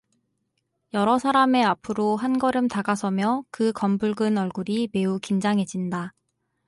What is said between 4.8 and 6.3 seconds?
매우 긴장해진다.